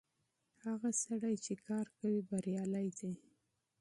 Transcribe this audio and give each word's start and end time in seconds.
هغه 0.65 0.89
سړی 1.03 1.35
چې 1.45 1.53
کار 1.67 1.85
کوي 1.97 2.19
بريالی 2.29 2.87
دی. 2.99 3.13